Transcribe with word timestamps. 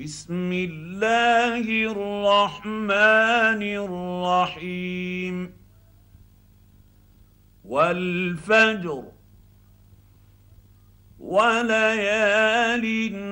بسم 0.00 0.52
الله 0.52 1.92
الرحمن 1.92 3.62
الرحيم. 3.62 5.52
والفجر 7.64 9.04
وليال 11.18 12.86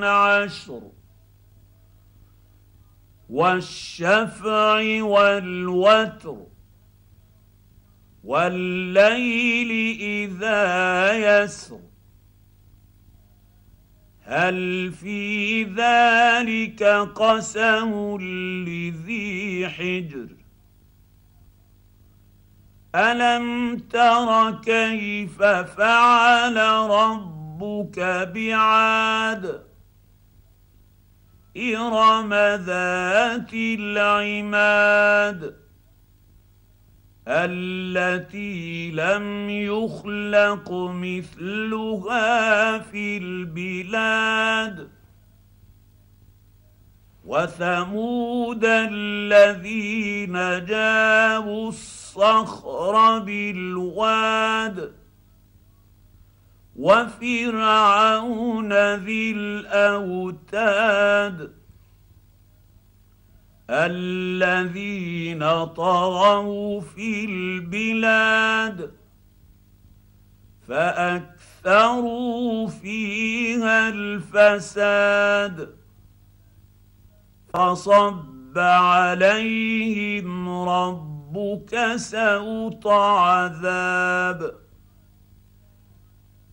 عشر 0.04 0.82
والشفع 3.28 5.02
والوتر 5.02 6.46
والليل 8.24 10.00
إذا 10.00 11.12
يسر. 11.12 11.87
هل 14.30 14.92
في 14.92 15.64
ذلك 15.64 16.82
قسم 17.14 18.18
لذي 18.66 19.68
حجر؟ 19.68 20.28
ألم 22.94 23.78
تر 23.78 24.60
كيف 24.64 25.42
فعل 25.42 26.56
ربك 26.90 28.00
بعاد؟ 28.34 29.62
إرم 31.56 32.34
ذات 32.64 33.54
العماد. 33.54 35.56
التي 37.30 38.90
لم 38.90 39.50
يخلق 39.50 40.72
مثلها 40.72 42.78
في 42.78 43.18
البلاد. 43.18 44.88
وثمود 47.24 48.64
الذين 48.64 50.32
جابوا 50.64 51.68
الصخر 51.68 53.18
بالواد. 53.18 54.92
وفرعون 56.76 58.72
ذي 58.94 59.32
الأوتاد. 59.36 60.78
الذين 63.70 65.64
طغوا 65.64 66.80
في 66.80 67.24
البلاد 67.24 68.90
فأكثروا 70.68 72.66
فيها 72.68 73.88
الفساد 73.88 75.74
فصب 77.54 78.58
عليهم 78.58 80.48
ربك 80.68 81.96
سوط 81.96 82.86
عذاب 82.86 84.54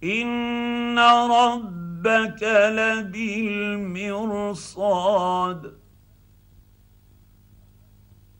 إن 0.03 0.99
ربك 0.99 2.43
لبالمرصاد 2.43 4.25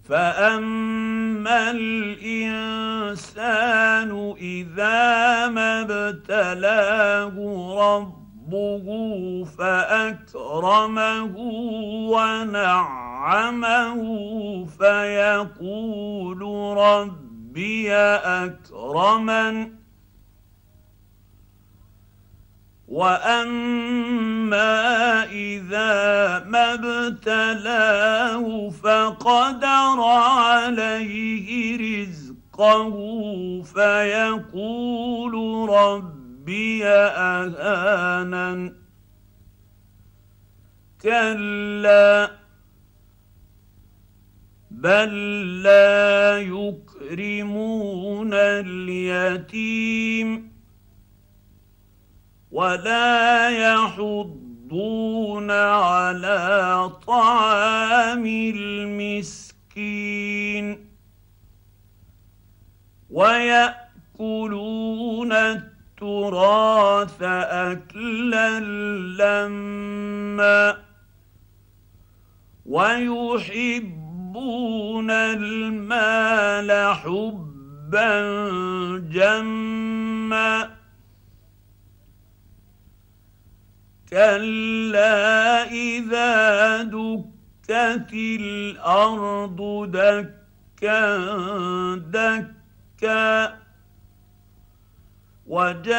فاما 0.06 1.72
الانسان 1.72 3.36
اذا 4.38 5.48
ما 5.48 5.82
ابتلاه 5.82 7.34
ربه 7.80 8.86
فاكرمه 9.58 11.36
ونعمه 12.14 14.02
فيقول 14.66 16.42
ربي 16.78 17.94
اكرمن 17.94 19.85
واما 22.96 24.84
اذا 25.24 26.44
ما 26.48 26.74
ابتلاه 26.74 28.70
فقدر 28.70 30.02
عليه 30.02 31.78
رزقه 31.78 32.96
فيقول 33.64 35.34
ربي 35.70 36.86
اهانن 36.86 38.74
كلا 41.02 42.32
بل 44.72 45.14
لا 45.64 46.40
يكرمون 46.40 48.34
اليتيم 48.34 50.45
ولا 52.56 53.50
يحضون 53.50 55.52
على 55.52 56.92
طعام 57.08 58.26
المسكين 58.56 60.06
ويأكلون 63.10 65.32
التراث 65.34 67.22
أكلا 67.22 68.60
لما 69.20 70.78
ويحبون 72.66 73.92
المال 75.12 76.96
حبا 76.96 78.22
جما 79.00 80.85
كلا 84.16 85.64
اذا 85.72 86.84
دكت 86.84 88.14
الأرض 88.14 89.92
دكا 89.92 91.02
دكا 91.96 93.56
وجاء 95.48 95.96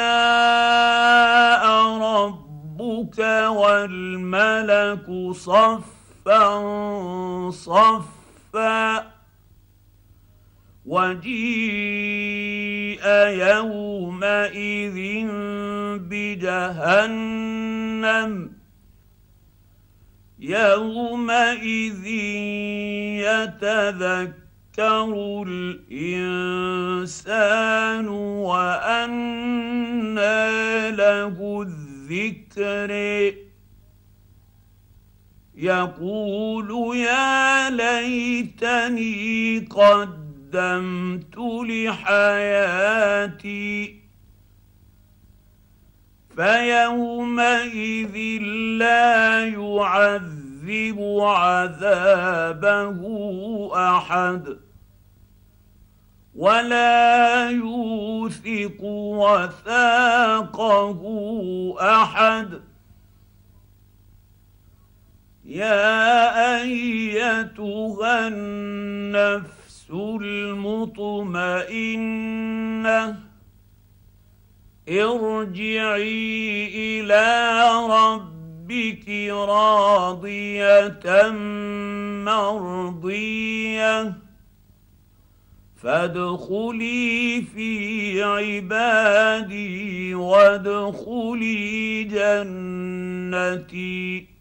ربك 1.99 3.19
والملك 3.49 5.07
صفا 5.33 6.41
صفا 7.51 9.13
وجيء 10.87 12.27
يومئذ 13.29 14.99
بجهنم 16.37 18.33
يومئذ 20.39 22.07
يتذكر 23.27 25.11
الإنسان 25.93 27.29
وأنى 28.49 29.11
له 30.91 31.67
الذكر. 31.67 32.93
يقول 35.55 36.97
يا 36.97 37.71
ليتني 37.71 39.59
قد 39.59 40.27
قدمت 40.57 41.37
لحياتي 41.69 42.87
فيومئذ 46.37 48.17
لا 48.79 49.45
يعذب 49.47 50.99
عذابه 51.21 53.01
أحد 53.75 54.57
ولا 56.35 57.51
يوثق 57.51 58.83
وثاقه 59.23 61.03
أحد. 61.81 62.61
يا 65.45 66.63
أيتها 66.63 68.29
النفس 68.29 69.87
المطمئنة 69.91 71.67
ارجعي 74.89 76.69
إلى 76.75 77.63
ربك 77.91 79.09
راضية 79.31 81.31
مرضية. 82.25 84.13
فادخلي 85.83 87.45
في 87.55 88.23
عبادي 88.23 90.15
وادخلي 90.15 92.05
جنتي. 93.65 94.36